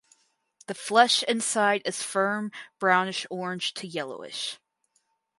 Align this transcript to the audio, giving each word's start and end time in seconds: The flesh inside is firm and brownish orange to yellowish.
The 0.65 0.73
flesh 0.73 1.21
inside 1.21 1.83
is 1.85 2.01
firm 2.01 2.45
and 2.45 2.53
brownish 2.79 3.27
orange 3.29 3.75
to 3.75 3.85
yellowish. 3.87 4.57